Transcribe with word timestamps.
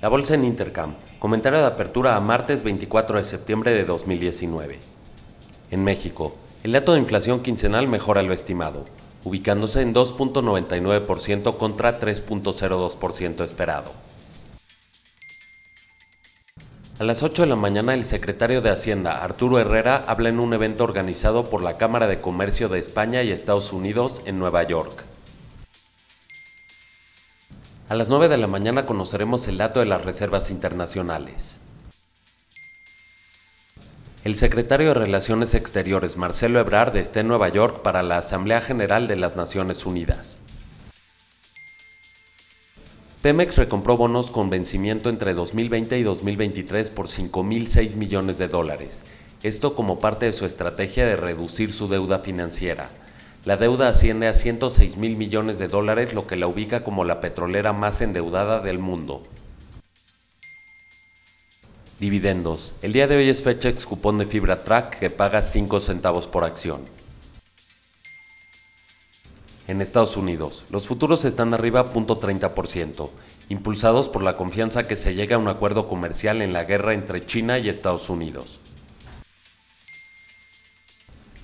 La 0.00 0.08
bolsa 0.08 0.34
en 0.34 0.44
Intercam. 0.44 0.94
Comentario 1.18 1.58
de 1.58 1.66
apertura 1.66 2.14
a 2.14 2.20
martes 2.20 2.62
24 2.62 3.18
de 3.18 3.24
septiembre 3.24 3.72
de 3.72 3.82
2019. 3.82 4.78
En 5.72 5.82
México, 5.82 6.36
el 6.62 6.70
dato 6.70 6.92
de 6.92 7.00
inflación 7.00 7.40
quincenal 7.40 7.88
mejora 7.88 8.22
lo 8.22 8.32
estimado, 8.32 8.84
ubicándose 9.24 9.82
en 9.82 9.92
2.99% 9.92 11.56
contra 11.56 11.98
3.02% 11.98 13.42
esperado. 13.42 13.90
A 17.00 17.02
las 17.02 17.24
8 17.24 17.42
de 17.42 17.48
la 17.48 17.56
mañana 17.56 17.94
el 17.94 18.04
secretario 18.04 18.62
de 18.62 18.70
Hacienda, 18.70 19.24
Arturo 19.24 19.58
Herrera, 19.58 20.04
habla 20.06 20.28
en 20.28 20.38
un 20.38 20.54
evento 20.54 20.84
organizado 20.84 21.50
por 21.50 21.60
la 21.60 21.76
Cámara 21.76 22.06
de 22.06 22.20
Comercio 22.20 22.68
de 22.68 22.78
España 22.78 23.24
y 23.24 23.32
Estados 23.32 23.72
Unidos 23.72 24.22
en 24.26 24.38
Nueva 24.38 24.62
York. 24.62 25.07
A 27.88 27.94
las 27.94 28.10
9 28.10 28.28
de 28.28 28.36
la 28.36 28.46
mañana 28.46 28.84
conoceremos 28.84 29.48
el 29.48 29.56
dato 29.56 29.80
de 29.80 29.86
las 29.86 30.04
reservas 30.04 30.50
internacionales. 30.50 31.58
El 34.24 34.34
secretario 34.34 34.88
de 34.88 34.94
Relaciones 34.94 35.54
Exteriores, 35.54 36.18
Marcelo 36.18 36.60
Ebrard, 36.60 36.94
está 36.98 37.20
en 37.20 37.28
Nueva 37.28 37.48
York 37.48 37.80
para 37.80 38.02
la 38.02 38.18
Asamblea 38.18 38.60
General 38.60 39.06
de 39.06 39.16
las 39.16 39.36
Naciones 39.36 39.86
Unidas. 39.86 40.38
Pemex 43.22 43.56
recompró 43.56 43.96
bonos 43.96 44.30
con 44.30 44.50
vencimiento 44.50 45.08
entre 45.08 45.32
2020 45.32 45.98
y 45.98 46.02
2023 46.02 46.90
por 46.90 47.06
5.006 47.06 47.96
millones 47.96 48.36
de 48.36 48.48
dólares, 48.48 49.02
esto 49.42 49.74
como 49.74 49.98
parte 49.98 50.26
de 50.26 50.34
su 50.34 50.44
estrategia 50.44 51.06
de 51.06 51.16
reducir 51.16 51.72
su 51.72 51.88
deuda 51.88 52.18
financiera. 52.18 52.90
La 53.48 53.56
deuda 53.56 53.88
asciende 53.88 54.28
a 54.28 54.34
106 54.34 54.98
mil 54.98 55.16
millones 55.16 55.58
de 55.58 55.68
dólares, 55.68 56.12
lo 56.12 56.26
que 56.26 56.36
la 56.36 56.46
ubica 56.46 56.84
como 56.84 57.04
la 57.04 57.22
petrolera 57.22 57.72
más 57.72 58.02
endeudada 58.02 58.60
del 58.60 58.78
mundo. 58.78 59.22
Dividendos. 61.98 62.74
El 62.82 62.92
día 62.92 63.06
de 63.06 63.16
hoy 63.16 63.30
es 63.30 63.42
fecha 63.42 63.70
ex 63.70 63.86
cupón 63.86 64.18
de 64.18 64.26
Fibra 64.26 64.64
Track 64.64 64.98
que 64.98 65.08
paga 65.08 65.40
5 65.40 65.80
centavos 65.80 66.28
por 66.28 66.44
acción. 66.44 66.82
En 69.66 69.80
Estados 69.80 70.18
Unidos, 70.18 70.66
los 70.70 70.86
futuros 70.86 71.24
están 71.24 71.54
arriba 71.54 71.90
0.30%, 71.90 73.08
impulsados 73.48 74.10
por 74.10 74.22
la 74.22 74.36
confianza 74.36 74.86
que 74.86 74.96
se 74.96 75.14
llega 75.14 75.36
a 75.36 75.38
un 75.38 75.48
acuerdo 75.48 75.88
comercial 75.88 76.42
en 76.42 76.52
la 76.52 76.64
guerra 76.64 76.92
entre 76.92 77.24
China 77.24 77.58
y 77.58 77.70
Estados 77.70 78.10
Unidos. 78.10 78.60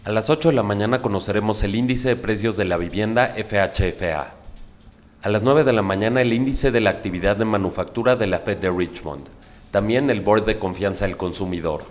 A 0.05 0.13
las 0.13 0.29
8 0.29 0.51
de 0.51 0.55
la 0.55 0.63
mañana 0.63 1.01
conoceremos 1.01 1.63
el 1.63 1.75
índice 1.75 2.09
de 2.09 2.17
precios 2.17 2.59
de 2.59 2.67
la 2.67 2.77
vivienda 2.77 3.35
FHFA. 3.39 4.35
A 5.23 5.29
las 5.31 5.43
9 5.43 5.65
de 5.65 5.73
la 5.73 5.81
mañana 5.81 6.21
el 6.21 6.35
índice 6.35 6.71
de 6.71 6.83
la 6.83 6.91
actividad 6.91 7.39
de 7.39 7.47
manufactura 7.47 8.15
de 8.15 8.27
la 8.27 8.39
Fed 8.39 8.59
de 8.59 8.71
Richmond. 8.71 9.31
También 9.71 10.11
el 10.11 10.21
Board 10.21 10.45
de 10.45 10.59
Confianza 10.59 11.07
del 11.07 11.17
Consumidor. 11.17 11.87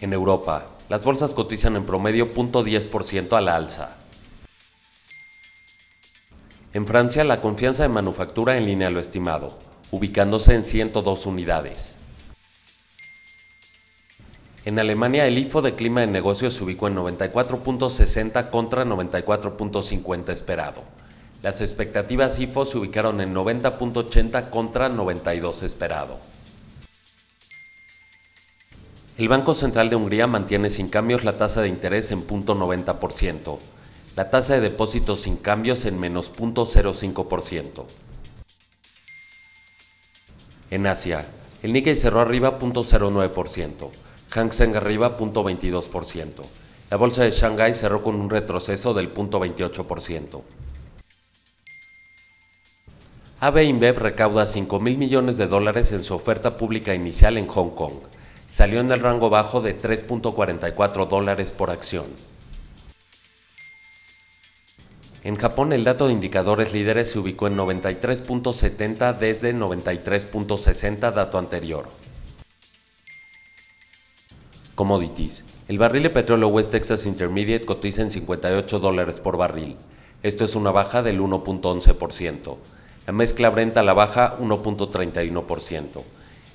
En 0.00 0.12
Europa, 0.12 0.66
las 0.88 1.04
bolsas 1.04 1.34
cotizan 1.34 1.76
en 1.76 1.86
promedio 1.86 2.34
0.10% 2.34 3.36
a 3.36 3.40
la 3.40 3.54
alza. 3.54 3.96
En 6.72 6.84
Francia, 6.84 7.22
la 7.22 7.40
confianza 7.40 7.84
de 7.84 7.90
manufactura 7.90 8.56
en 8.56 8.66
línea 8.66 8.90
lo 8.90 8.98
estimado, 8.98 9.56
ubicándose 9.92 10.56
en 10.56 10.64
102 10.64 11.26
unidades. 11.26 12.01
En 14.64 14.78
Alemania, 14.78 15.26
el 15.26 15.38
IFO 15.38 15.60
de 15.60 15.74
clima 15.74 16.02
de 16.02 16.06
negocios 16.06 16.54
se 16.54 16.62
ubicó 16.62 16.86
en 16.86 16.96
94.60 16.96 18.50
contra 18.50 18.84
94.50 18.84 20.28
esperado. 20.32 20.84
Las 21.42 21.60
expectativas 21.60 22.38
IFO 22.38 22.64
se 22.64 22.78
ubicaron 22.78 23.20
en 23.20 23.34
90.80 23.34 24.50
contra 24.50 24.88
92 24.88 25.64
esperado. 25.64 26.18
El 29.18 29.28
Banco 29.28 29.52
Central 29.52 29.90
de 29.90 29.96
Hungría 29.96 30.28
mantiene 30.28 30.70
sin 30.70 30.88
cambios 30.88 31.24
la 31.24 31.36
tasa 31.36 31.62
de 31.62 31.68
interés 31.68 32.12
en 32.12 32.24
0.90%, 32.24 33.58
la 34.16 34.30
tasa 34.30 34.54
de 34.54 34.60
depósitos 34.60 35.22
sin 35.22 35.36
cambios 35.36 35.84
en 35.84 35.98
menos 35.98 36.32
0.05%. 36.32 37.84
En 40.70 40.86
Asia, 40.86 41.26
el 41.62 41.72
Nikkei 41.72 41.96
cerró 41.96 42.20
arriba 42.20 42.58
0.09%, 42.58 43.90
Hang 44.32 44.50
Seng 44.50 44.76
arriba 44.76 45.18
0.22%. 45.18 46.42
La 46.90 46.96
bolsa 46.96 47.22
de 47.22 47.30
Shanghai 47.30 47.74
cerró 47.74 48.02
con 48.02 48.14
un 48.14 48.30
retroceso 48.30 48.94
del 48.94 49.12
0.28%. 49.12 50.40
AB 53.40 53.62
InBev 53.62 53.98
recauda 53.98 54.46
5 54.46 54.80
mil 54.80 54.96
millones 54.96 55.36
de 55.36 55.48
dólares 55.48 55.92
en 55.92 56.02
su 56.02 56.14
oferta 56.14 56.56
pública 56.56 56.94
inicial 56.94 57.36
en 57.36 57.46
Hong 57.46 57.70
Kong. 57.70 57.94
Salió 58.46 58.80
en 58.80 58.90
el 58.90 59.00
rango 59.00 59.28
bajo 59.28 59.60
de 59.60 59.78
3.44 59.78 61.08
dólares 61.08 61.52
por 61.52 61.70
acción. 61.70 62.06
En 65.24 65.36
Japón 65.36 65.74
el 65.74 65.84
dato 65.84 66.06
de 66.06 66.14
indicadores 66.14 66.72
líderes 66.72 67.10
se 67.10 67.18
ubicó 67.18 67.48
en 67.48 67.58
93.70 67.58 69.18
desde 69.18 69.54
93.60 69.54 71.12
dato 71.12 71.38
anterior. 71.38 71.86
Commodities. 74.82 75.44
El 75.68 75.78
barril 75.78 76.02
de 76.02 76.10
petróleo 76.10 76.48
West 76.48 76.72
Texas 76.72 77.06
Intermediate 77.06 77.64
cotiza 77.64 78.02
en 78.02 78.10
58 78.10 78.80
dólares 78.80 79.20
por 79.20 79.36
barril. 79.36 79.76
Esto 80.24 80.44
es 80.44 80.56
una 80.56 80.72
baja 80.72 81.04
del 81.04 81.20
1.11%. 81.20 82.56
La 83.06 83.12
mezcla 83.12 83.50
Brent 83.50 83.76
a 83.76 83.84
la 83.84 83.92
baja 83.92 84.36
1.31%. 84.40 86.02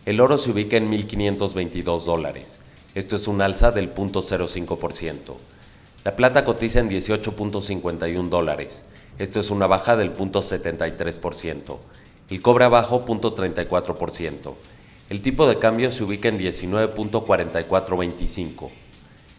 El 0.06 0.20
oro 0.20 0.38
se 0.38 0.52
ubica 0.52 0.76
en 0.76 0.92
1.522 0.92 2.04
dólares. 2.04 2.60
Esto 2.96 3.16
es 3.16 3.30
un 3.30 3.42
alza 3.42 3.72
del 3.72 3.94
0.05%. 3.94 5.16
La 6.04 6.18
plata 6.18 6.44
cotiza 6.44 6.82
en 6.82 6.90
18.51 6.90 8.28
dólares. 8.28 8.84
Esto 9.20 9.40
es 9.40 9.52
una 9.52 9.68
baja 9.68 9.96
del 9.96 10.14
0.73%. 10.14 11.78
El 12.30 12.42
cobre 12.42 12.66
abajo 12.66 13.06
0.34%. 13.06 14.54
El 15.10 15.22
tipo 15.22 15.48
de 15.48 15.58
cambio 15.58 15.90
se 15.90 16.04
ubica 16.04 16.28
en 16.28 16.38
19.4425. 16.38 18.70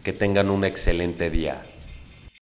Que 0.03 0.13
tengan 0.13 0.49
un 0.49 0.65
excelente 0.65 1.29
día. 1.29 1.61